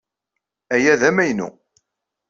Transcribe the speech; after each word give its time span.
Aya 0.73 0.93
d 1.01 1.03
amaynu. 1.09 1.49